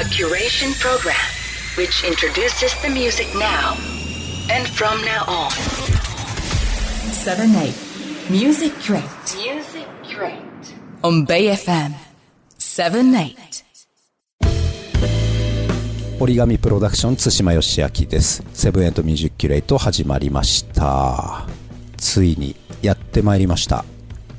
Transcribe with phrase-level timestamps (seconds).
[0.00, 1.14] A curation program
[1.76, 3.76] which introduces the music now
[4.48, 5.50] and from now on.
[7.12, 7.74] 7 8
[8.30, 9.04] Music Crate
[9.36, 10.40] Music Crate.
[11.02, 11.92] on Bay FM
[12.56, 13.36] 7 8
[16.18, 21.46] 折り紙プロダクション対馬義明ですセブンエントミュージックキュレート始まりました
[21.98, 23.84] ついにやってまいりました、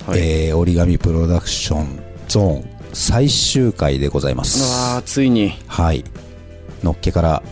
[0.07, 4.61] はいえー折り紙プロダクションゾーン最終回でございます。
[4.91, 5.53] わあついに。
[5.67, 6.03] はい。
[6.83, 7.43] のっけから、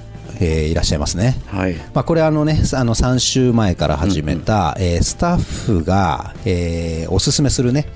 [0.42, 1.38] えーいらっしゃいますね。
[1.48, 1.76] はい。
[1.94, 7.88] まあ、これあのね、あの3週前から始めた、えースタッフが、えーおすすめするね、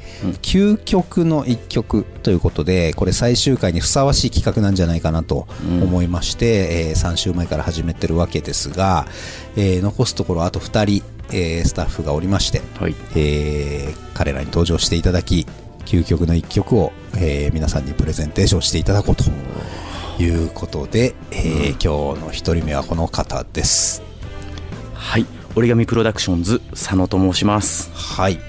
[0.41, 5.47] 究極の一曲ということで、これ最終回にふさわしい企画なんじゃないかなと
[5.81, 9.07] 思いまして、え3週前から始めてるわけですが、
[9.55, 12.95] えー残すところあと2人、えースタッフがおりまして、はい。
[13.15, 15.47] えー彼らに登場していただき
[15.85, 19.23] 究極の一曲を、えー皆さんにプレゼンテーションしていただこうと
[20.21, 24.01] いうことで、えー今日の一人目はこの方です。
[24.93, 25.25] はい。
[25.55, 27.91] 折り紙プロダクションズ佐野と申します。
[27.93, 28.39] はい。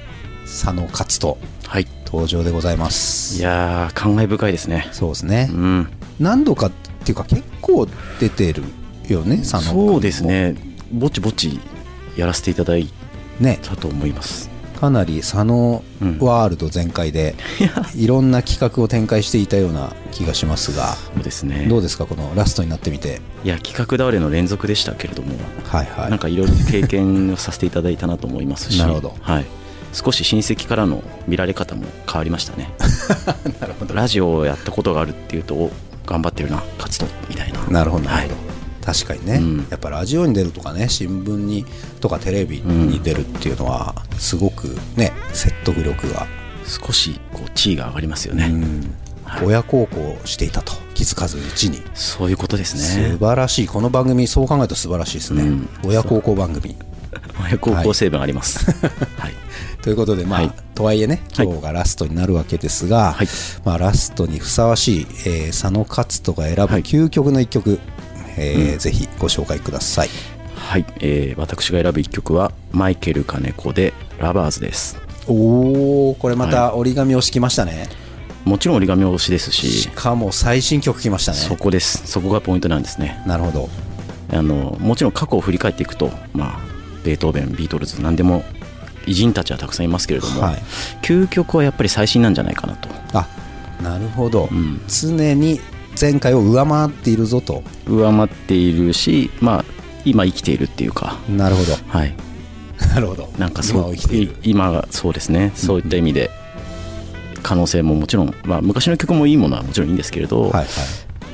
[0.44, 1.36] 佐野勝人。
[1.66, 1.86] はい。
[2.06, 3.38] 登場でございます。
[3.38, 4.88] いやー感慨深いですね。
[4.92, 5.88] そうですね、うん。
[6.20, 6.70] 何度かっ
[7.04, 7.88] ていうか結構
[8.20, 8.62] 出てる
[9.08, 10.54] よね佐野そうですね。
[10.92, 11.58] ぼちぼち
[12.16, 12.88] やらせていただい
[13.40, 13.58] ね。
[13.62, 17.34] たと思いますかなり佐野うんワールド全開で、
[17.96, 21.66] いろんな企画を展開していたような気がしますがそうですね。
[21.68, 23.20] どうですかこのラストになってみて？
[23.44, 26.10] いや企画倒れの連続でしたけれどもはいはい。
[26.10, 29.16] なんかいろいろ経験をさせていただいたなと思いますしなるほど。
[29.20, 29.46] はい、
[29.92, 32.72] 少し親戚からの見られ方も変わりましたね。
[33.60, 33.94] なるほど。
[33.94, 35.70] ラジオをやったことがあるっていうとお
[36.06, 37.64] 頑張ってるな勝つとみたいな。
[37.66, 38.43] なるほどなるほど、はい
[38.84, 39.66] 確かにね、うん。
[39.70, 41.64] やっぱラジオに出るとかね新聞に
[42.00, 46.26] とかテレビに出るっていうのはすごくね説得力が、
[46.66, 48.52] 少しこう地位が上がりますよね、
[49.42, 51.82] 親孝行していたと気づかずうちに。
[51.94, 53.66] そういうことです素ね晴らしい。
[53.66, 55.68] この番組そう考えると素晴らしいですね、うん。
[55.84, 56.76] 親孝行番組。
[57.40, 58.70] 親孝行成分あります。
[59.18, 59.32] はい、
[59.82, 60.52] ということでまあ、はい。
[60.74, 61.46] とはいえねはい。
[61.46, 63.28] 今日がラストになるわけですが、はい。
[63.64, 66.82] まあ、ラストにふさわしい、えー佐野勝人が選ぶはい。
[66.82, 67.78] 究極の一曲、
[68.36, 70.08] えーうんぜひご紹介ください。
[70.56, 74.96] はいえー私が選ぶ一曲はマイケル金子で「ラバーズ」です。
[75.26, 77.88] おおこれまた折り紙を敷きましたね、
[78.44, 79.70] もちろん折り紙推しですし。
[79.70, 81.38] しかも最新曲来ましたね。
[81.38, 82.02] そこです。
[82.06, 83.22] そこがポイントなんですね。
[83.26, 83.68] なるほど。
[84.32, 86.60] あのもちろん過去を振り返っていくと、まあ、
[87.04, 88.42] ベートーベンビートルズ何でも
[89.06, 90.62] 偉人たちはたくさんいますけれども、はい。
[91.02, 92.88] 究極はやっぱり最新なんじゃないかなと。
[93.12, 93.26] あ
[93.82, 94.80] なるほど、うん。
[94.88, 95.60] 常に
[96.04, 97.62] 前回を上回っているぞと。
[97.86, 99.64] 上回っているし、まあ、
[100.04, 101.72] 今生きているっていうか、なるほど。
[101.88, 102.14] はい、
[102.94, 103.30] なるほど。
[103.38, 103.94] なんかそう
[104.42, 105.52] 今がそうですね。
[105.54, 106.30] そういった意味で
[107.42, 110.66] 可能性ももちろん、まあ、昔の曲もいいものはもちろんいいんですけれど、はいはい。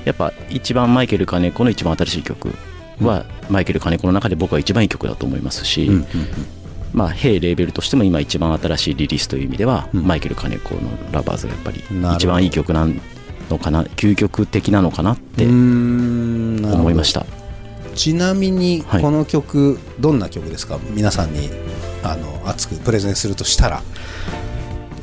[0.05, 2.55] やっぱ一番マイケル金子の一番新しい曲
[3.01, 6.07] は、マイケル金子の中で僕は一番いい曲だと思いますし、うんうんうん。
[6.93, 10.07] まあ、ヘイレーベルとしても今一番新しいリリースという意味では、うん。
[10.07, 11.83] マイケル金子の「ラバーズ」がやっぱり
[12.15, 12.87] 一番いい曲な
[13.51, 17.27] のかな究極的なのかなって思いました。
[17.95, 19.03] ちなみにはい。
[19.03, 20.79] この曲、どんな曲ですか？
[20.91, 21.51] 皆さんに
[22.03, 23.83] あの熱くプレゼンするとしたら。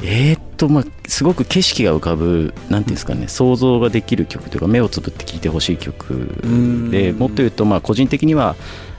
[0.04, 6.30] えーっとまあすごく景色が浮かぶなんていうんですかね想像ができる曲というか目をつぶって聴いてほしい曲
[6.92, 7.18] でうん。
[7.18, 8.56] もっと言うとまあ個人的には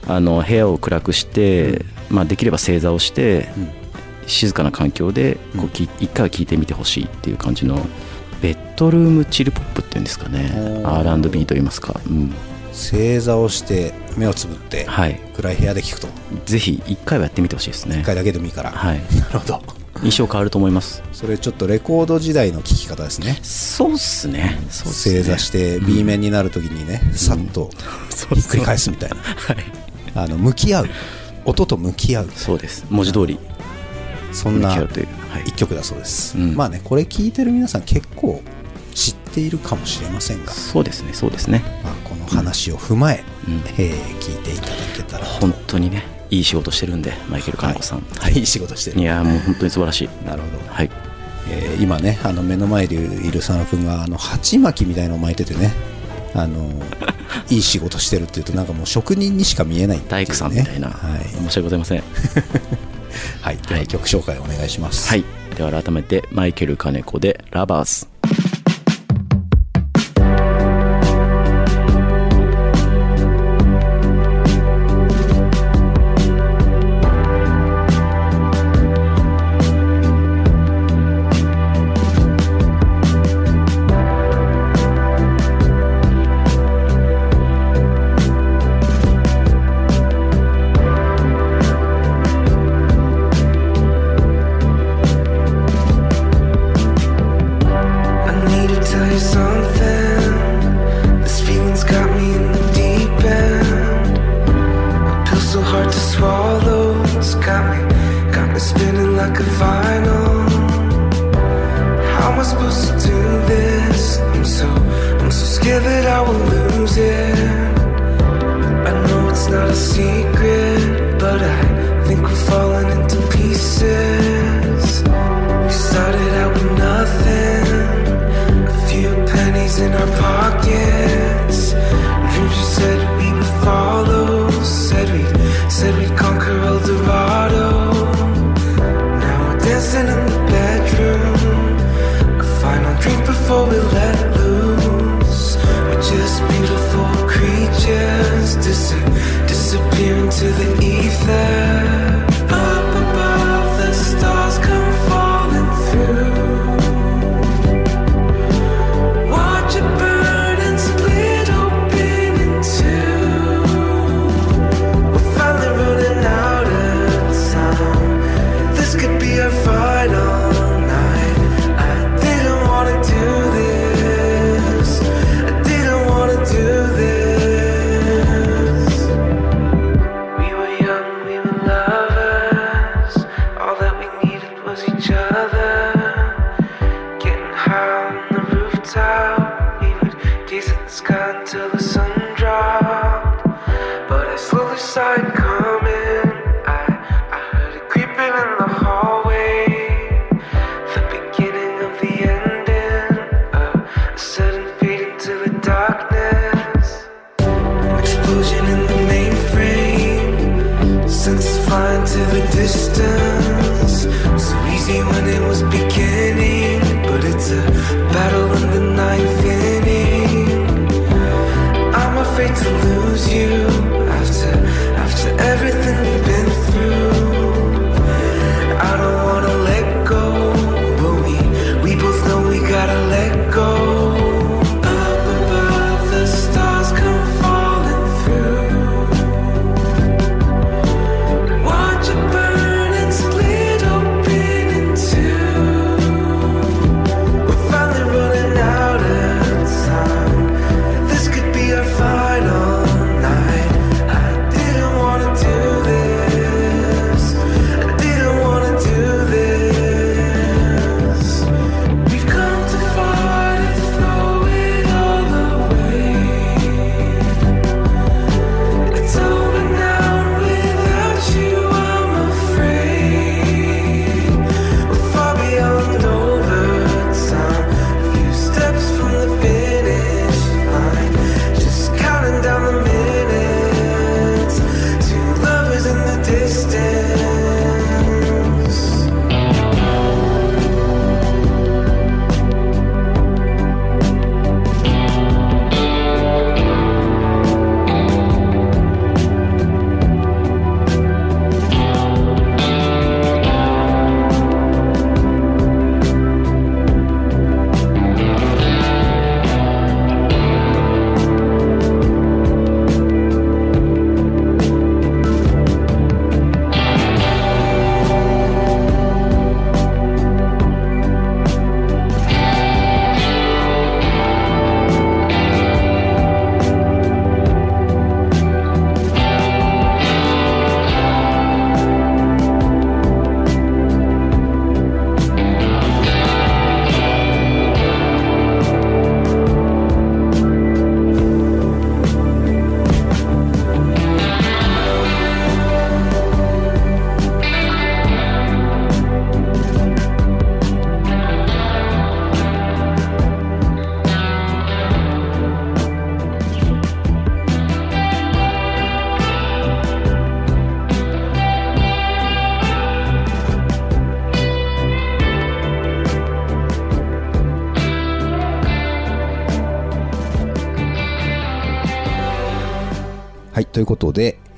[0.07, 3.69] あの部屋を暗くして、まあ、できれば正座をして、うん。
[4.27, 5.69] 静かな環境でこううん。
[5.69, 7.79] き一回は聴いてみてほしいっていう感じの
[8.41, 10.81] ベッドルームチルポップっていうんですかね。
[10.83, 12.33] R&B といいますか、うん、
[12.71, 15.19] 正座をして目をつぶってはい。
[15.35, 16.07] 暗い部屋で聴くと。
[16.45, 17.97] ぜひ一回はやってみてほしいですね。
[17.97, 19.01] 1回だけでもいいから、はい。
[19.19, 19.61] なるほど。
[20.01, 21.03] 印象変わると思います。
[21.11, 23.37] それちょっとレコード時代の聴き方ですね。
[23.41, 24.59] そうっすね。
[24.69, 25.23] そうっすね。
[25.23, 27.69] 正座して B 面になるときにね、さっと
[28.09, 29.57] そうひっくり返すみたいな、はい。
[30.15, 30.89] あの向き合う。
[31.45, 32.29] 音と向き合う。
[32.35, 32.85] そうです。
[32.89, 33.39] 文字通り。
[34.31, 34.73] そんな
[35.29, 35.43] 向き合うというはい。
[35.45, 36.55] 一曲だそうです、うん。
[36.55, 38.41] まあねこれ聴いてる皆さん結構
[38.93, 41.63] 知っているかもしれませんが、そうですねそうですね。
[41.83, 43.53] まあ、この話を踏まえ、うん。
[43.77, 45.31] えー聞いていただけたらと。
[45.41, 48.99] 本当にねいい仕事してるんでマイケル金子さん、はい、いい仕事してる。
[48.99, 50.09] いやーもう本当に素晴らしい。
[50.25, 50.89] なるほど、はい。
[51.51, 55.71] えー今ねあの目の前でいる佐野君があの鉢巻きみたいのを巻いててね
[56.35, 56.69] あの
[57.49, 62.03] いい仕事してるっていうとなんかもう職人にしか見えないいう、ね、大工さんみたいな、はい、申し訳ございません
[63.41, 65.09] はい、では曲紹介お願いします。
[65.09, 65.23] はい。
[65.55, 68.07] では改めてマイケル金子で「ラバーズ」「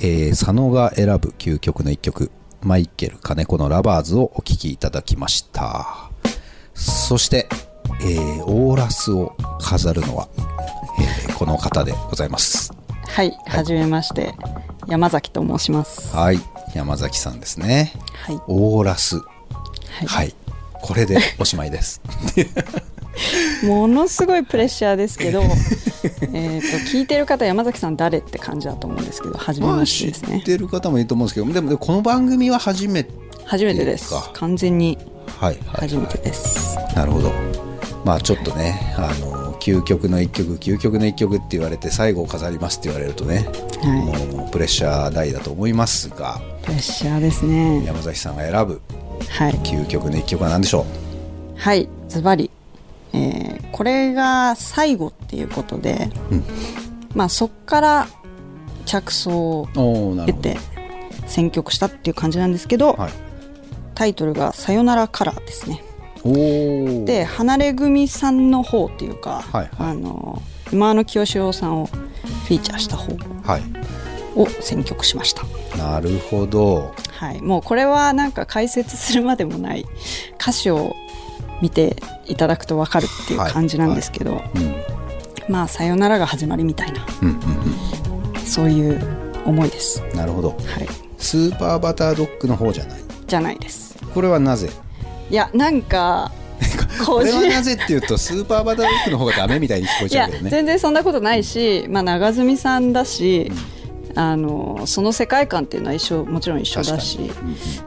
[0.04, 2.32] えー、佐野が選ぶ究極の一曲、
[2.62, 6.10] マイケル金子のラバーズをお聴きいただきました。
[6.74, 7.48] そして、
[8.02, 10.28] えー、オーラスを飾るのは、
[11.00, 12.74] えー、この方でございます。
[13.08, 14.34] はい、はじ、めまして。
[14.88, 16.16] 山崎と申します。
[16.16, 16.40] はい、
[16.74, 17.94] 山崎さんですね。
[18.14, 18.40] はい。
[18.48, 19.18] オーラス。
[19.18, 19.24] は
[20.04, 20.36] い、はい、
[20.82, 22.02] これでおしまいです。
[23.64, 25.42] ものすごいプレッシャーですけど
[26.34, 30.42] えーと聞いてる方山崎さん誰って感じだと思うんですけど初めままあ知っしてですね。
[30.46, 33.12] てる方もいると思うんですけどでもこの番組は初めて
[33.46, 34.10] 初めてです。
[34.10, 34.98] か完全に
[35.40, 37.32] はいはい、初めてです、なるほど。
[38.06, 43.48] まあちょっとねあの究極の一曲究極の一曲って言われて最後を飾りますって言われるとね、
[43.84, 44.36] はい。
[44.36, 47.84] もうプレッシャー大だと思いますがプレッシャーですね。
[47.86, 48.82] 山崎さんが選ぶ
[49.30, 49.54] はい。
[49.64, 50.86] 究極の一曲は何でしょ
[51.56, 51.88] はい。
[52.08, 52.50] ズバリ、
[53.14, 56.44] えーこれが最後っていうことで、うん。
[57.16, 58.08] まあそっから
[58.86, 60.58] 着想を得て
[61.26, 63.12] 選曲したっていう感じなんですけど、はい。
[63.96, 65.82] タイトルが「さよならカラー」ですね。
[67.06, 69.70] で離れ組さんの方っていうか、はいはい。
[69.80, 70.42] あの
[70.72, 73.14] 今の清志郎さんをフィーチャーした方
[73.44, 73.62] はい。
[74.36, 75.44] を選曲しました。
[75.78, 76.94] なるほど。
[77.14, 77.42] はい。
[77.42, 79.86] もうこれはなんか解説するまでもない
[80.40, 80.96] 歌詞を
[81.62, 84.76] 見ていただくと分かるっていう感じなんですけど、うん
[85.50, 89.00] まあさよならが始まりみたいなうんうんそういう
[89.46, 90.02] 思いです。
[90.10, 90.50] うんなるほど。
[90.50, 90.60] はい。
[91.18, 93.00] スーパーバタードッグの方じゃない？
[93.28, 93.98] じゃないです。
[94.14, 94.70] これはなぜ？
[95.30, 96.32] いやなんか
[97.06, 100.50] これはなぜっていうとスーパーバタードッグの方がダメみたいに聞こえちゃうけどね。
[100.52, 103.52] 全然そんなことないし、まあ、長住さんだし、
[104.16, 107.32] あのその世界観っていうのは一緒もちろん一緒だし、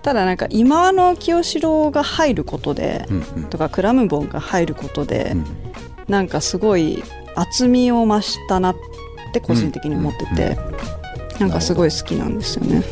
[0.03, 3.45] ただなんか今の清志郎が入ることで、うんうん。
[3.45, 5.47] とかクラムボンが入ることで、うん
[6.09, 7.03] なんかすごい
[7.35, 8.77] 厚みを増したなっ
[9.33, 10.59] て個人的に思ってて、
[11.41, 12.83] なんかすごい好きなんですよね。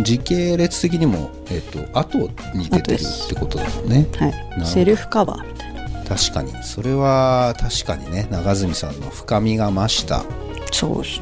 [0.00, 2.18] 時系列的にも、えっと後
[2.54, 4.08] に出てるってことだもんね。
[4.18, 4.66] はい。
[4.66, 5.80] セルフカバーみたいな。
[6.04, 6.52] 確かに。
[6.64, 8.26] それは確かにね。
[8.30, 10.24] 長住さんの深みが増した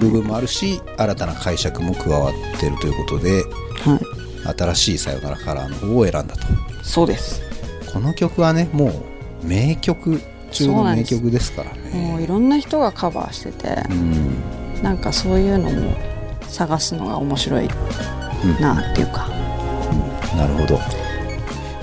[0.00, 3.44] 部分もあるし新たな解釈も加わってるということで
[3.84, 6.46] はい、新しい「さよならカラー」の方を選んだと。
[6.82, 7.42] そうです。
[7.92, 8.86] この曲はねも
[9.42, 11.78] う名曲中の名曲ですからね。
[11.94, 14.36] もういろんな人がカバーしてて、うん。
[14.82, 15.94] なんかそういうのも
[16.48, 17.68] 探すのが面白い
[18.60, 19.28] なっていうか、
[20.36, 20.78] なるほど。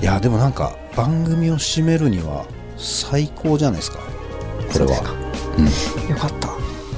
[0.00, 2.44] いやでもなんか番組を締めるには
[2.76, 3.98] 最高じゃないですか。
[4.72, 4.94] これは。
[4.94, 6.10] そうですか。
[6.10, 6.53] よかった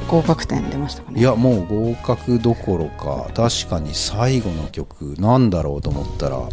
[0.09, 1.21] 合格点出ましたかね。
[1.21, 6.49] いやもう合格どころか確かに最後の曲なんだろうと思ったら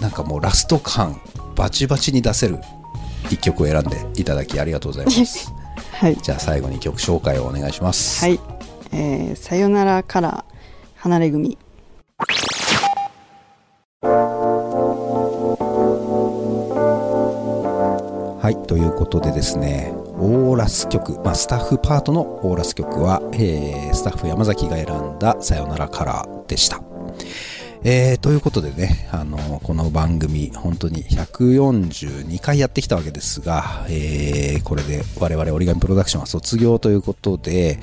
[0.00, 1.20] なんかもうラスト感
[1.56, 2.58] バチバチに出せる
[3.30, 5.52] 一曲を選んでいただきありがとうございます。
[5.92, 6.16] はい。
[6.16, 8.24] じゃあ最後に曲紹介をお願いします。
[8.24, 8.40] はい、
[8.92, 10.44] えーさよならから
[10.96, 11.58] 離れ組
[18.44, 26.83] はい、ということでですね、オーラス曲、まあ、スタッフパートのオーラス曲は、えースタッフ山崎が選んださよならカラーでした。
[27.86, 37.78] えーということでね、あのこの番組、本当に142回やってきたわけですが、えーこれで我々折り紙プロダクションは卒業ということで、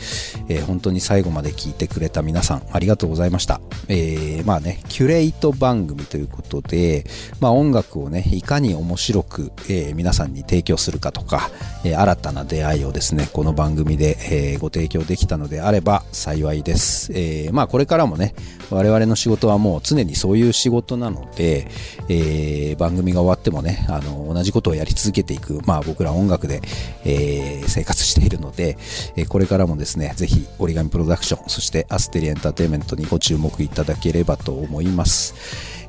[0.50, 3.62] えー本当に最後まで聞いてくれた皆さん、ありがとうございました。
[3.90, 7.06] えーまあね、キュレート番組ということで、
[7.40, 11.52] まあ音楽をね、いかに面白く、えー皆さんに提供するかとか、
[11.86, 17.12] えー新たな出会いをですね、この番組で、えーご提供できたのであれば幸いです。
[17.14, 18.34] えーまあこれからもね、
[18.72, 21.68] 我々の仕事はもう常にそういう仕事なので、
[22.10, 26.62] えー番組が終わってもね、あの、同じことをやり続けていく、まあ僕ら音楽で、
[27.06, 28.78] えー生活しているので、
[29.16, 35.34] えーこれからもですね、ぜひ折り紙プロダクション、そしてアステリエンターテインメントにご注目いただければと思います。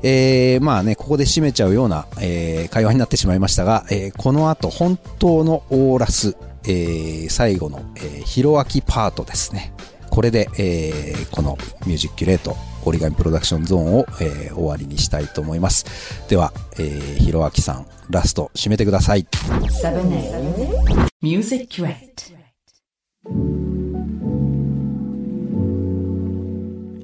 [0.03, 9.73] えーまあね、ここで締めちゃうような、えー会話になってしまいましたが、えーこの後、本当のオーラス、えー最後の、えー、ヒロアキパートですね。
[10.09, 15.85] これで、えーこのミュージックキュレート、折り紙プロダクションゾーンを、えー終わりにしたいと思います。
[16.29, 19.25] では、えー、ひろあきさん、ラスト、締めてください。
[19.25, 22.33] 7 Music Crate.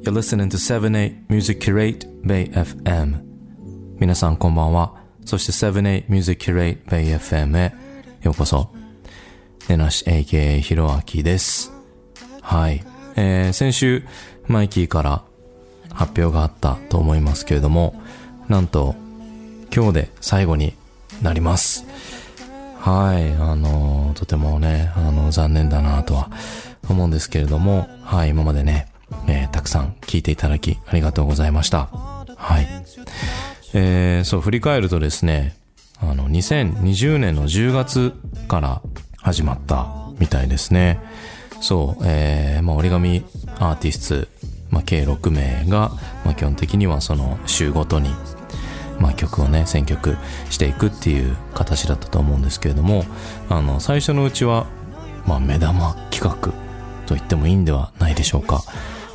[0.02, 3.22] You're listening to 78 Music Curate Bay FM
[4.00, 7.74] 皆さんこんばんはそして78 Music Curate Bay FM へ
[8.24, 8.72] ようこそ
[9.68, 11.72] ねなし AKA ひろあきです
[12.42, 12.84] はい、
[13.18, 14.04] えー、先週
[14.48, 15.24] マイキーから
[15.94, 18.02] 発表があったと思いますけれども
[18.48, 18.96] なんと
[19.74, 20.74] 今日で最後に
[21.22, 21.86] なります
[22.80, 26.32] はい、あのとてもね、あの、残念だなとは
[26.90, 28.88] 思うんですけれども、はい、今までね、
[29.28, 31.88] えーたくさん聞いていただきありがとうございました。
[31.88, 32.68] はい。
[33.74, 35.58] えーそう、振り返るとですね、
[36.00, 38.14] あの、2020年の10月
[38.48, 38.82] から
[39.18, 41.02] 始まったみたいですね。
[41.60, 43.26] そう、えーまあ、折り紙
[43.58, 44.28] アーティスト、
[44.72, 45.92] まあ、計6名が、
[46.26, 48.10] まあ、基本的にはその週ごとに、
[49.00, 50.18] まあ、曲をね選曲
[50.50, 53.06] していくっていう形だったと思うんですけれども
[53.50, 54.68] あの最初のうちは、
[55.26, 56.54] まあ、目玉企画
[57.06, 58.62] と言ってもいいんではないでしょうか、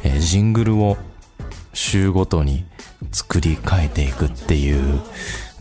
[0.02, 0.96] えージングルを
[1.72, 2.64] 週ごとに
[3.12, 5.00] 作り変えていくっていう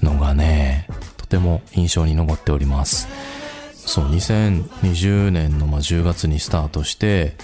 [0.02, 3.08] のがねとても印象に残っております。
[3.74, 7.36] そう2020年のま10月にスタートして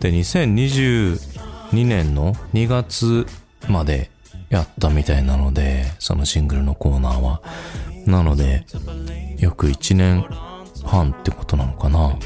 [0.00, 3.26] で2020 2年の2月
[3.68, 4.10] まで
[4.48, 7.42] やったみたいなのでそのシングルのコーナーは。
[8.06, 8.64] なので
[9.38, 10.26] 約1年
[10.84, 12.16] 半ってことなのかな。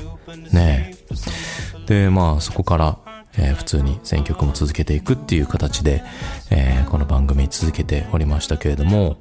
[0.53, 1.87] ねえ。
[1.87, 2.99] でまあそこから、
[3.37, 6.05] えー普通に選曲も続けていくっていう形で、
[6.51, 9.17] えーこの番組続けておりましたけれども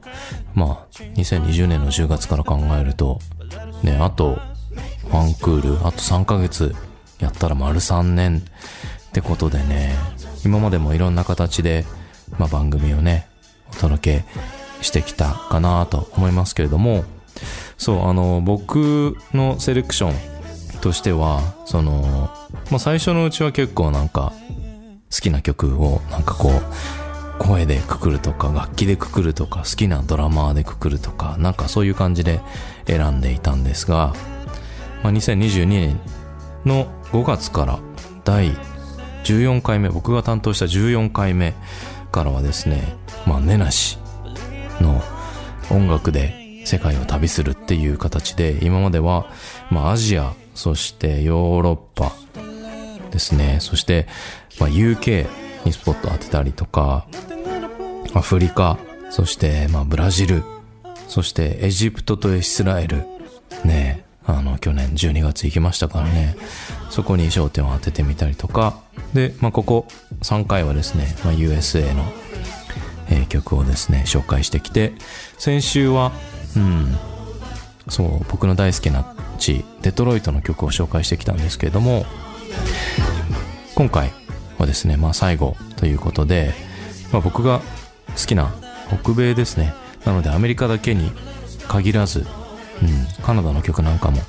[0.54, 3.20] まあ2020年の10月から考えると
[3.82, 4.38] ねあと
[5.10, 6.76] ワンクールあと3ヶ月
[7.20, 8.44] やったら丸3年。
[9.12, 9.94] ってことでね
[10.46, 11.86] 今までもいろんな形で、
[12.40, 13.28] まあ、番組をね
[13.74, 14.26] お届け
[14.82, 17.04] してきたかなと思いますけれども
[17.78, 20.12] そうあの僕のセレクショ
[20.78, 22.30] ンとしてはその、
[22.70, 24.32] まあ、最初のうちは結構なんか
[25.14, 26.64] 好きな曲をなんかこう
[27.44, 32.40] 声でくくるとか楽器でくくるとか好きなドラマーでくくるとかなんかそういう感じで
[32.88, 34.14] 選んでいたんですが、
[35.04, 36.00] まあ、2022年
[36.66, 37.80] の5月から
[38.24, 38.52] 第
[39.24, 41.54] 14回目僕が担当した14回目
[42.12, 43.98] からはですねまあ根なし
[44.80, 45.02] の
[45.70, 49.28] 音楽で世界を旅するっていう形で今までは、
[49.70, 52.14] まあ、アジアそしてヨーロッパ
[53.12, 53.58] ですね。
[53.60, 54.08] そして、
[54.60, 55.28] まあ、UK
[55.66, 57.06] にスポット当てたりとか
[58.14, 58.78] アフリカ
[59.10, 60.44] そして、まあ、ブラジル
[61.08, 63.04] そしてエジプトとイスラエル
[63.66, 63.91] ね
[64.38, 66.36] あの去年12月行きましたからね。
[66.90, 68.80] そこに焦点を当ててみたりとか。
[69.14, 69.88] で、まあ、ここ
[70.22, 72.04] 3回はですね、まあ、USA の、
[73.10, 74.94] えー曲をですね紹介してきて
[75.38, 76.12] 先週は
[76.56, 76.96] うん
[77.90, 82.06] そう僕の大好きな地デトロイトの曲を紹介してきたんですけれども
[83.76, 84.12] 今回
[84.58, 86.54] はですね、まあ、最後ということで、
[87.12, 87.62] まあ、僕が
[88.18, 88.54] 好きな
[89.02, 89.74] 北米ですね。
[90.06, 91.12] なのでアメリカだけに
[91.68, 92.26] 限らず、
[92.82, 94.22] うん、カナダの曲なんかも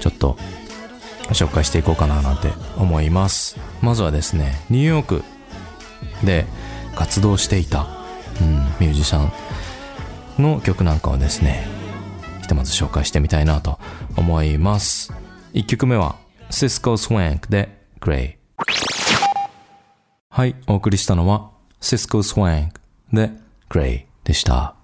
[0.00, 0.36] ちょっと
[1.30, 3.58] 紹介していこうかななんて思います。
[3.82, 5.24] まずはですねニューヨーク
[6.24, 6.46] で
[6.94, 7.86] 活動していた、
[8.40, 9.20] うん、ミュージシャ
[10.38, 11.66] ンの曲なんかをですね
[12.42, 13.78] ひとまず紹介してみたいなと
[14.16, 15.12] 思います。
[15.54, 16.16] 1曲目は
[16.50, 18.36] Cisco Swank で Grey
[20.30, 22.70] はいお送りしたのは Cisco Swank
[23.12, 23.32] で
[23.68, 24.74] Grey でした。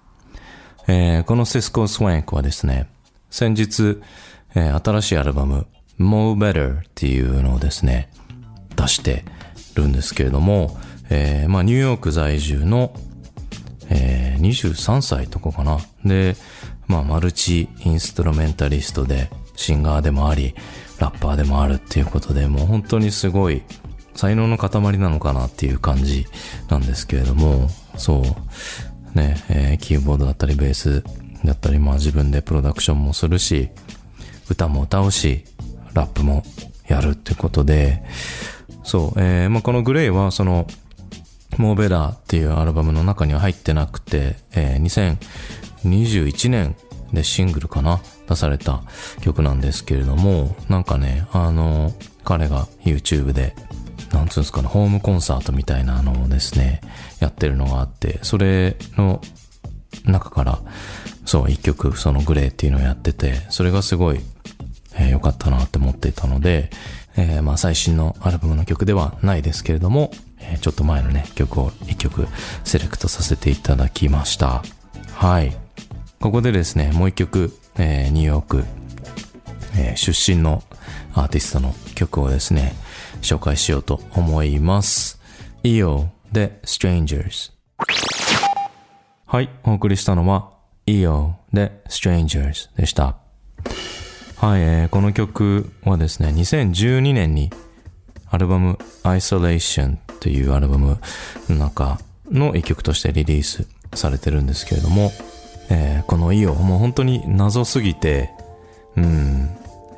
[0.87, 2.87] えーこの Cisco Swank はですね、
[3.35, 3.99] 先日、
[4.55, 5.67] えー新しいアルバム
[5.99, 8.09] More Better っていうのをですね、
[8.77, 9.25] 出して
[9.75, 10.77] るんですけれども、
[11.09, 12.93] えーまあニューヨーク在住の、
[13.89, 15.79] えー23歳とかかな。
[16.05, 16.37] で、
[16.87, 20.55] まあマルチインストロメンタリストで、シンガーでもあり、
[20.99, 23.63] ラッパーでもあるっていうことで、もう本当にすごい
[24.15, 26.25] 才能の塊なのかなっていう感じ
[26.69, 27.67] なんですけれども、
[27.97, 28.23] そ
[29.13, 29.17] う。
[29.17, 31.03] ね、えーキーボードだったりベース
[31.45, 33.69] だったり、まあ自分でプロダクションもするし、
[34.49, 35.45] 歌も歌うし、
[35.93, 36.43] ラップも
[36.87, 38.03] やるってことで、
[38.83, 40.67] そう、えーまあこのグレイはその、
[41.57, 45.15] モーベラーっていうアルバムの中には入ってなくて、えー
[45.83, 46.75] 2021年
[47.13, 48.83] でシングルかな出された
[49.21, 53.55] 曲なんですけれども、なんかね、あの、彼が YouTube で
[54.15, 56.81] なんつうんですかね、ホームコンサートみたいなのをですね、
[57.19, 59.21] やってるのがあって、それの
[60.05, 60.59] 中から、
[61.25, 64.19] そう、一曲、そのグレーっていうのをやってて、それがすごい、
[64.97, 66.69] えー良かったなって思っていたので、
[67.17, 72.27] えーまあ最新のアルバムの曲ではないですけれども、えーちょっと前のね、曲を一曲
[72.63, 74.63] セレクトさせていただきました。
[75.13, 75.55] はい。
[76.21, 78.63] ここでですね、もう一曲、えーニューヨーク、
[79.77, 80.63] えー出身の
[81.13, 82.73] アーティストの曲をですね、
[83.21, 85.19] 紹介しようと思います。
[85.63, 87.51] EO で Strangers。
[89.25, 90.54] はい、お送りしたのは
[90.87, 93.15] EO で Strangers でした。
[94.37, 97.51] はい、えーこの曲はですね、2012年に
[98.29, 100.99] アルバム Isolation というアルバム
[101.49, 101.99] の中
[102.31, 105.11] の一曲としてリリースされてるんですけれども、
[105.69, 108.29] えーこの EO もう本当に謎すぎて、
[108.95, 109.49] うん、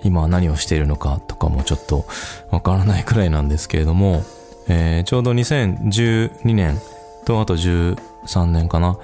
[0.04, 2.06] 今何をしているのかとかもちょっと
[2.50, 4.24] わからないくらいなんですけれども、
[4.70, 6.80] えーちょうど2012年
[7.26, 8.98] とあと13年かな、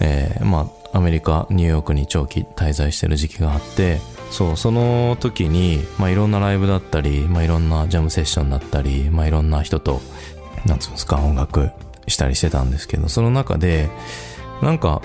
[0.00, 3.98] えーまあアメリカ、ニューヨークに長期滞在してる時期があって、
[4.30, 10.00] そう、その時に、まあいろんなライブだったり、まあいろんなジャムセッションだったり、まあいろんな人と、
[10.66, 11.70] なんつうんですか、音楽
[12.06, 13.90] したりしてたんですけど、その中で、
[14.62, 15.02] なんか、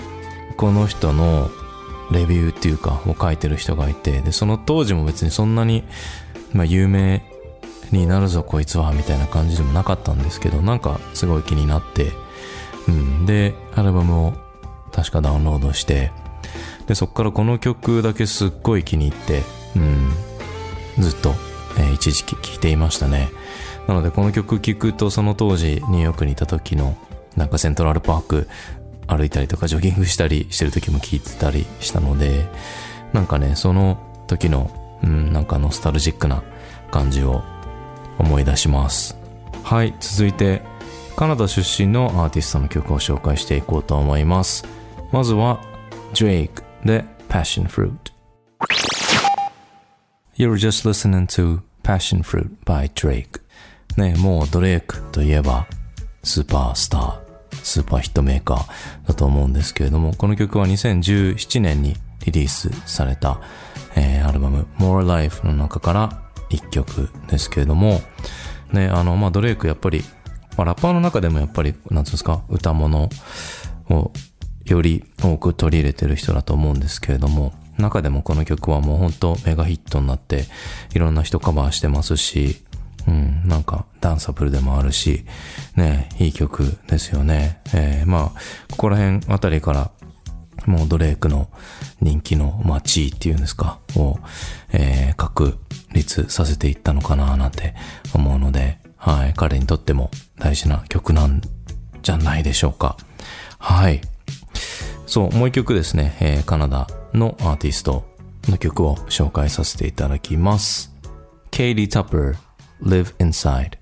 [0.56, 1.50] この人の
[2.10, 5.84] レビューっていうかを書いてる人がいてでその当時も別にそんなに、
[6.52, 7.22] まあ、有名
[7.92, 12.12] になるぞこいつはみたいな感じでもなかったんですけどなんかすごい気になって、
[12.88, 14.32] うん、でアルバムを
[14.98, 16.10] 確かダウンロードして
[16.88, 19.42] でそっからこの曲だけすっごい気に入って、
[19.76, 20.10] うん、
[20.98, 21.34] ずっと、
[21.78, 23.28] えー一時期聴いていましたね。
[23.86, 26.96] なのでこの曲聴くとその当時ニューヨークにいた時の
[27.36, 28.48] なんかセントラルパーク
[29.06, 32.48] 歩いたりとかジョギングしたりしてる時も聴いてたりしたので
[33.12, 36.42] なんかねその時の、うん、なんかノスタルジックな
[36.90, 37.42] 感じを
[38.18, 39.16] 思い出します。
[39.62, 40.62] はい続いて
[41.16, 44.77] カナダ出身のアーティストの曲を紹介していこうと思います。
[45.10, 45.60] まずは
[46.12, 47.92] Drake で Passion Fruit
[50.36, 53.40] You're just listening to Passion Fruit by Drake
[53.96, 55.66] ねもうドレイクといえば
[56.22, 57.20] スーパースター
[57.62, 63.40] スーパーヒットメーカーだと思うんですけれどもこの曲は2017年にリリースされた、
[63.96, 68.00] えーアルバム More Life の中から一曲ですけれども
[68.72, 70.02] ねあのまあドレイクやっぱり、
[70.56, 73.08] まあ、ラッパーの中でもやっぱりなんつうんですか歌物
[73.90, 74.12] を
[74.72, 80.46] より多く取り入れてる人だと思うんですけれども、中でもこの曲はもう本当メガヒットになって、
[80.94, 82.56] いろんな人カバーしてますし、
[83.06, 85.24] うん、なんかダンサブルでもあるし、
[85.76, 87.60] ね、いい曲ですよね。
[87.74, 89.90] えー、まあ、ここら辺あたりから、
[90.66, 91.48] もうドレイクの
[92.00, 94.18] 人気の、まあ、地位っていうんですか、を、
[94.72, 95.58] えー、確
[95.92, 97.74] 立させていったのかななんて
[98.12, 101.40] 思うので、はい、彼にとっても大事な曲なん
[102.02, 102.96] じゃないでしょうか。
[103.58, 104.00] はい。
[105.08, 108.04] そう、もう一曲ですね、えーカナダのアーティスト
[108.46, 110.94] の曲を紹介させていただきます。
[111.50, 112.36] Katie Tupper,
[112.82, 113.78] Live Inside。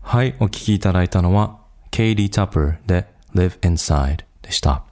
[0.00, 1.58] はい、お聴きいただいたのは、
[1.90, 4.84] Katie Tupper で Live Inside でした。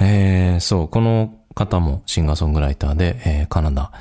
[0.00, 3.92] えー、そう、この方もシンガーソングライターで、えーカナダ、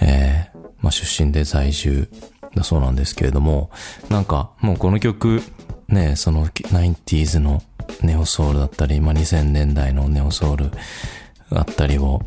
[0.00, 2.08] えーまあ、出身で在住
[2.56, 3.70] だそうなんですけれども、
[4.08, 5.44] なんかもうこの曲、
[5.90, 7.62] ね、その 90s の
[8.02, 10.70] ネオソウルだったり、まあ、2000年代のネオソウル
[11.50, 12.22] だったりを、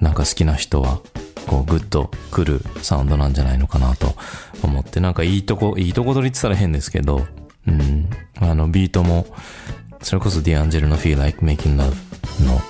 [0.00, 1.00] なんか好きな人は、
[1.46, 4.14] こうグッと来るサウンドなんじゃないのかなと
[4.62, 7.26] 思って、なんかいいとこ、いいとこ取りって言ったら変ですけど、
[7.66, 8.08] うん、
[8.40, 9.26] あのビートも、
[10.02, 12.60] それこそディアンジェロの Feel Like Making Love の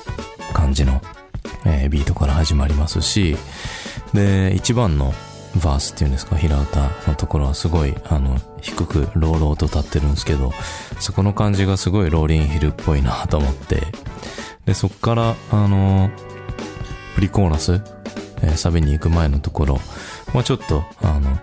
[0.54, 1.02] 感じの、
[1.66, 3.37] えービートから始まりますし、
[4.14, 5.12] で、一番の
[5.56, 10.52] バースっていうんですか、平歌のところはすごい、あの、低く、ローローと立ってるんですけど、
[11.00, 13.82] そこの感じがすごいローリンヒルっぽいなと思って、
[14.66, 16.11] で、そっから、あの、
[17.14, 17.82] プリコーラス、
[18.42, 19.80] えーサビに行く前のところ、
[20.32, 21.38] もうちょっと、あの、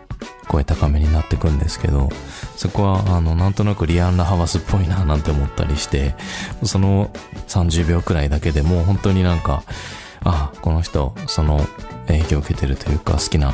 [0.47, 2.09] 声高めになってくんですけど、
[2.55, 6.15] そこは、あの、なんとなくリアン・ラ・ハバスっぽいななんて思ったりして、
[6.63, 7.11] その
[7.47, 9.63] 30秒くらいだけでもう本当になんか、
[10.23, 11.67] あ、この人、その
[12.07, 13.53] 影響を受けてるというか、好きな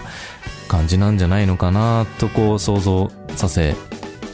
[0.72, 3.76] 感じなんじゃないのかなとこう想像させ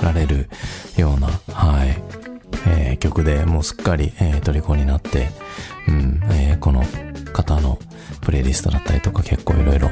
[0.03, 0.49] られる
[0.95, 1.99] ような、はい、
[2.67, 5.29] えー曲でもうすっかり、えー、虜になって、
[5.87, 6.83] うん、えーこの
[7.33, 7.79] 方の
[8.21, 9.89] プレイリストだったりとか結構いろいろ、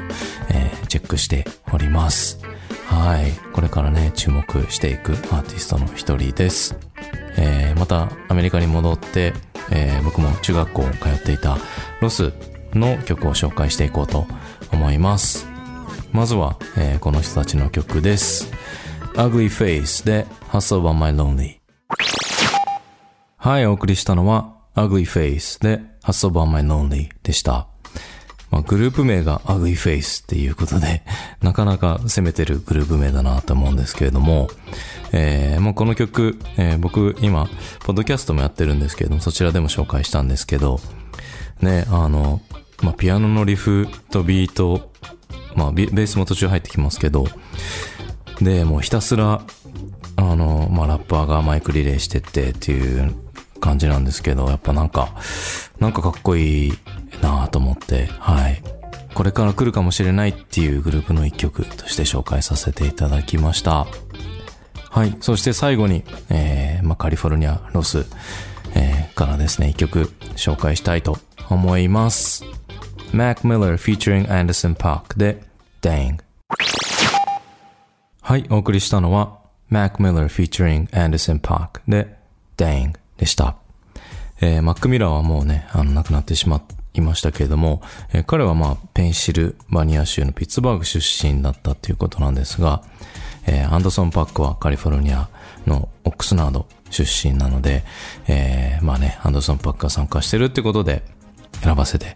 [0.52, 2.40] えーチェックしております。
[2.86, 3.32] はい。
[3.52, 6.78] これからね、注目していくアーティストの一人です。
[7.38, 9.34] えーまたアメリカに戻って、
[9.72, 11.58] えー僕も中学校を通っていた
[12.02, 12.32] ロス
[12.74, 14.28] の曲を紹介していこうと
[14.72, 15.55] 思います。
[16.16, 18.50] まずは、えーこの人たちの曲です。
[19.16, 21.58] Ugly Face で Hustle by My Lonely。
[23.36, 27.68] はい、お送りしたのは Ugly Face で Hustle by My Lonely でした。
[28.50, 31.04] まあ、グループ名が Ugly Face っていうことで、
[31.42, 34.48] なかなか攻めてるグループ名だなと思うんですけれども、
[35.12, 37.50] えー、もうこの曲、えー僕今、
[37.84, 40.80] ポッドキャストもやってるんですけれども、そちらでも紹介したんですけど、
[41.60, 42.40] ね、あの、
[42.82, 44.92] まあ、ピアノのリフとビート、
[45.56, 47.26] まあ、ベースも途中入ってきますけど、
[48.42, 49.42] で、もうひたすら、
[50.18, 53.14] あの、まあ、ラッパーがマイクリレーしてってっていう
[53.60, 55.16] 感じなんですけど、やっぱなんか、
[55.80, 56.74] なんかかっこいい
[57.22, 58.62] なぁと思って、はい。
[59.14, 63.88] これから来るかもしれないっていうグループの一曲として紹介させていただきました。
[64.90, 65.16] はい。
[65.22, 68.06] そして最後に、えー、まあ、カリフォルニアロス、
[68.76, 71.18] えーからですね、一曲紹介したいと
[71.50, 72.44] 思います。
[73.14, 75.42] Mac Miller featuring Anderson Park で
[75.82, 76.20] Dang。
[78.22, 79.40] はい、お送りしたのは
[79.72, 82.18] Mac Miller featuring Anderson .Paak で
[82.58, 83.56] Dang でした。
[84.42, 86.62] えーマック・ミラーはもうね、あの、亡くなってしま
[86.94, 87.82] いましたけれども、
[88.14, 92.84] えー彼はまあ、ペンシルバニア州のピッツバーグ出身だったということなんですが、
[93.48, 95.30] えーアンダーソン・パックはカリフォルニア
[95.66, 97.84] のオックスナード出身なので、
[98.28, 101.04] えーまあね、アンダーソン・パックが参加してるってことで
[101.62, 102.16] 選ばせて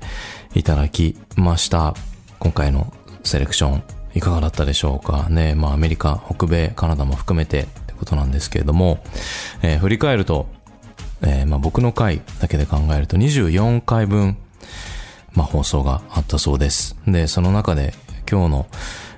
[0.55, 1.93] いただきました。
[2.39, 3.83] 今回のセレクション
[4.15, 5.29] いかがだったでしょうか？
[5.29, 5.55] ね。
[5.55, 9.03] まあアメリカ、北米、カナダも含めてってことなんですけれども、
[9.61, 10.47] えー振り返ると、
[11.21, 14.37] えーまあ僕の回だけで考えると24回分、
[15.33, 16.97] まあ放送があったそうです。
[17.07, 17.93] で、その中で
[18.29, 18.67] 今日の、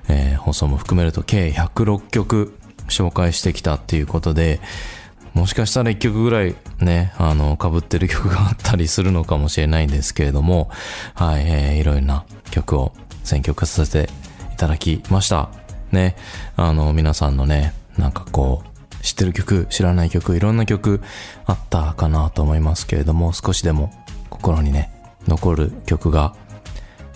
[0.08, 4.60] えー放送も含めると計106曲紹介してきたっていうことで、
[5.34, 10.70] もしかしたら1曲ぐらいね、あの、被ってる曲があったりするのかもしれないんですけれども、
[11.14, 12.92] はい、えーいろいろな曲を
[13.24, 14.12] 選曲させて
[14.52, 15.50] いただきました。
[15.90, 16.16] ね、
[16.56, 21.00] あの、皆さんのね、なんかこう、知ってる曲、知らない曲、いろんな曲
[21.46, 23.90] あったかなと思いますけれども、少しでも
[24.30, 24.92] 心にね、
[25.26, 26.34] 残る曲が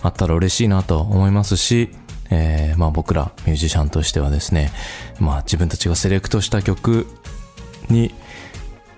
[0.01, 1.89] あったら嬉しいなと思いますし、
[2.29, 4.71] えーまあ僕らミュージシャンとしてはですね、
[5.19, 7.07] まあ自分たちがセレクトした曲
[7.89, 8.13] に、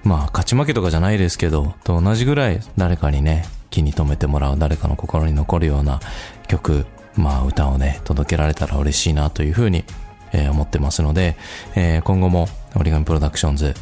[0.03, 5.99] まあ勝ち負けとかじゃないですけど、と同じぐらい誰かにね、気に留めてもらう、誰かの心に残るような
[6.47, 9.83] 曲、まあ歌をね、届けられたら嬉しいなというふうに、
[10.31, 11.35] えー思ってますので、
[11.75, 13.75] えー今後も折り紙プロダクションズ、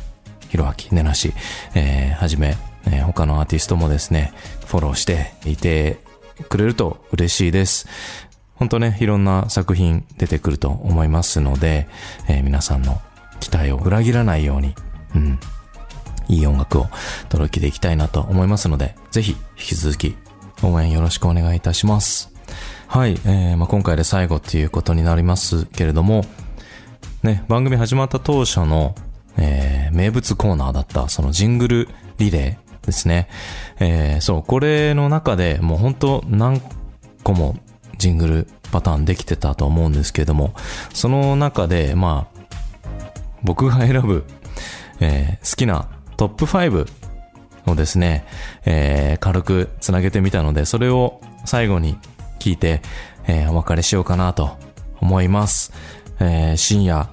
[0.50, 1.34] ひろあき、ねなし、
[1.76, 4.34] えーはじめ、えー他のアーティストもですね、
[4.66, 6.00] フォローしていて
[6.50, 7.88] くれると嬉しいです。
[8.56, 11.88] 本当ね、いろんな作品出てくると思いますので、
[12.28, 13.02] えー皆さんの
[13.40, 14.74] 期待を裏切らないように、
[15.18, 15.40] うん、
[16.28, 16.88] いい音楽を
[17.30, 20.16] 届けていきたいなと思いますので、ぜひ引き続き
[20.64, 22.34] 応援よろしくお願いいたします。
[22.88, 26.26] はい、えーまあ、今回で最後っていうことになりますけれども、
[27.22, 28.96] ね、番組始まった当初の、
[29.38, 33.30] えー名物コーナーだった、そのジングルリレーですね。
[33.80, 36.62] えーそう、これの中でもう本当何
[37.24, 37.58] 個も
[37.98, 40.54] ジングルパターンできてたと思うんですけれども、
[40.94, 42.40] その中で、まあ、
[43.44, 44.26] 僕が選ぶ、
[45.00, 46.88] えー好きなトップ5
[47.68, 48.26] をですね、
[48.66, 51.98] えー軽くつなげてみたので、それを最後に
[52.40, 52.82] 聞いて、
[53.28, 54.58] えーお別れしようかなと
[55.00, 55.72] 思います。
[56.20, 57.10] えー深夜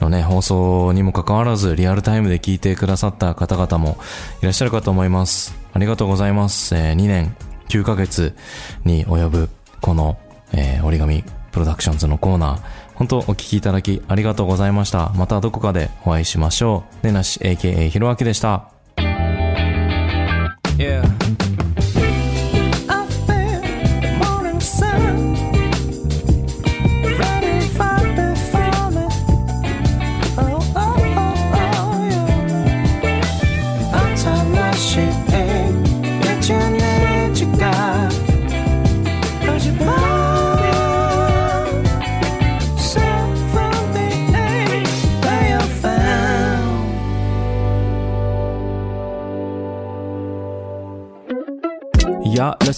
[0.00, 3.98] のね、放送にもかかわらず、リアルタイムで聞いてくださった方々も
[4.40, 5.54] いらっしゃるかと思います。
[5.72, 6.76] ありがとうございます。
[6.76, 7.34] え2年
[7.68, 8.34] 9ヶ月
[8.84, 9.48] に及ぶ、
[9.80, 10.16] この、
[10.52, 12.60] えー折り紙プロダクションズのコーナー、
[12.98, 15.12] 本当お聴きいただきありがとうございました。
[15.14, 17.06] またどこかでお会いしましょう。
[17.06, 18.70] ねなし AKA ひろあきでした。
[20.76, 21.02] Yeah.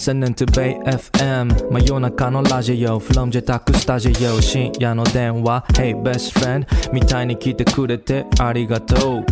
[0.00, 9.24] listening to Bay FM 真夜中のラジオ From 自宅スタジオ深夜の電話 Hey best friend みたいに来てくれてありがとう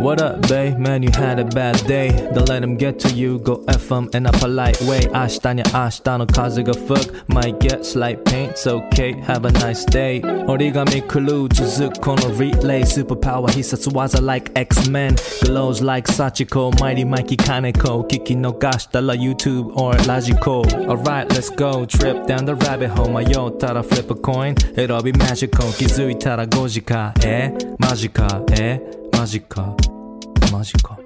[0.00, 3.38] What up babe man you had a bad day Don't let them get to you
[3.38, 9.52] Go FM in a polite way 明日に明日の風が吹く Might get slight pain It's okay Have a
[9.52, 19.72] nice day 折り紙クルー続くこのリレー Superpower 必殺技 like X-Men Glows like Sachiko Mighty Mikey Kaneko 聞き逃したら YouTube
[19.74, 25.02] or ラジコ Alright let's go Trip down the rabbit hole 迷ったら flip a coin It'll
[25.02, 28.80] be magical 気づいたら5時かえマジかえ
[29.12, 29.74] マジか
[30.52, 30.98] マジか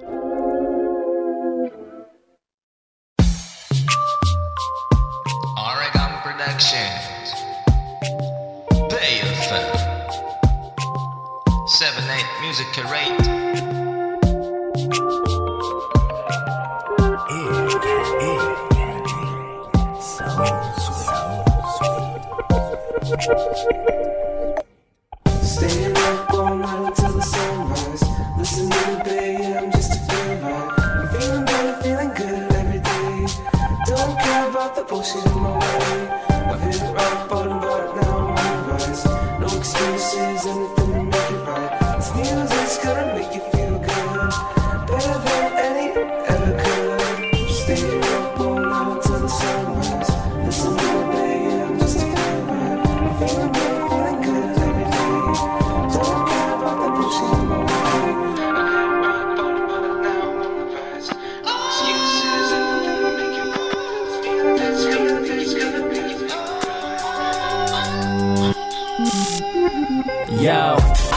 [5.57, 7.33] Oregon Productions.
[8.89, 9.65] Bay FM.
[11.67, 13.20] 7-8 Music Curate.
[23.24, 23.86] production.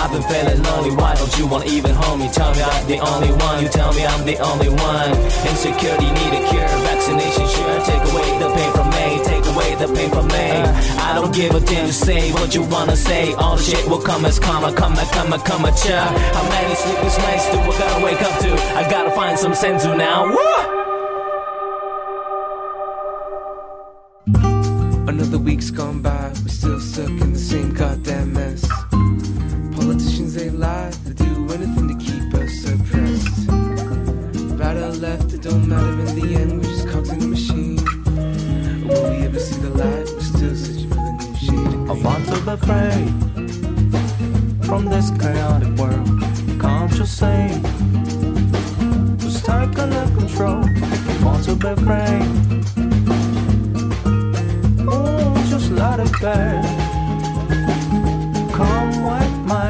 [0.06, 2.30] I've been feeling lonely, why don't you wanna even hold me?
[2.30, 5.10] Tell me I'm the only one, you tell me I'm the only one.
[5.50, 7.76] Insecurity need a cure, vaccination sure.
[7.89, 10.48] Take away the pain from me, take away the pain from me.
[11.02, 13.34] I don't give a damn, just say what you wanna say.
[13.34, 16.06] All the shit will come as karma, come come come a cha.
[16.38, 18.54] How many sleepless nights do I gotta wake up to?
[18.78, 20.28] I gotta find some senzu now.
[20.28, 20.74] Woo!
[51.64, 52.20] I want to be free.
[54.87, 56.37] Oh, just let it be.
[58.53, 59.64] Come with me.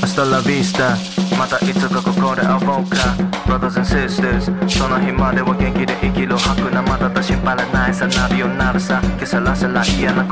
[0.00, 0.96] Hasta la vista
[1.36, 3.16] またいつかここで会おうか
[3.46, 10.23] Brothers and sisters その日までは元気で生きる吐くなまだだ心配らないさナビをなるさけさらさら嫌な